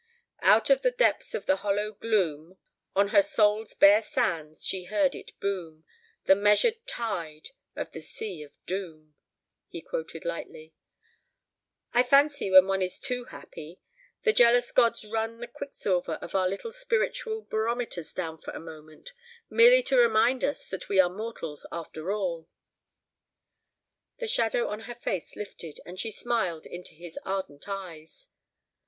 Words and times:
"'Out 0.41 0.71
of 0.71 0.81
the 0.81 0.89
depths 0.89 1.35
of 1.35 1.45
the 1.45 1.57
hollow 1.57 1.91
gloom, 1.91 2.57
On 2.95 3.09
her 3.09 3.21
soul's 3.21 3.75
bare 3.75 4.01
sands 4.01 4.65
she 4.65 4.85
heard 4.85 5.13
it 5.13 5.39
boom, 5.39 5.85
The 6.23 6.33
measured 6.33 6.87
tide 6.87 7.49
of 7.75 7.91
the 7.91 8.01
sea 8.01 8.41
of 8.41 8.51
doom,'" 8.65 9.13
he 9.67 9.79
quoted 9.79 10.25
lightly. 10.25 10.73
"I 11.93 12.01
fancy 12.01 12.49
when 12.49 12.65
one 12.65 12.81
is 12.81 12.97
too 12.99 13.25
happy, 13.25 13.79
the 14.23 14.33
jealous 14.33 14.71
gods 14.71 15.05
run 15.05 15.37
the 15.39 15.45
quicksilver 15.45 16.13
of 16.13 16.33
our 16.33 16.49
little 16.49 16.71
spiritual 16.71 17.43
barometers 17.43 18.11
down 18.11 18.39
for 18.39 18.49
a 18.55 18.59
moment, 18.59 19.13
merely 19.51 19.83
to 19.83 19.97
remind 19.99 20.43
us 20.43 20.67
that 20.69 20.89
we 20.89 20.99
are 20.99 21.11
mortals 21.11 21.63
after 21.71 22.11
all." 22.11 22.49
The 24.17 24.25
shadow 24.25 24.67
on 24.67 24.79
her 24.89 24.95
face 24.95 25.35
lifted, 25.35 25.77
and 25.85 25.99
she 25.99 26.09
smiled 26.09 26.65
into 26.65 26.95
his 26.95 27.19
ardent 27.23 27.69
eyes. 27.69 28.29